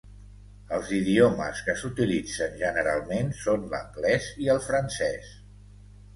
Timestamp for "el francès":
4.57-5.31